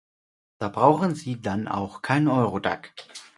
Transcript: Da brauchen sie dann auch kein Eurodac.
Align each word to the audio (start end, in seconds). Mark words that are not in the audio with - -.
Da 0.57 0.67
brauchen 0.69 1.13
sie 1.13 1.39
dann 1.39 1.67
auch 1.67 2.01
kein 2.01 2.27
Eurodac. 2.27 2.91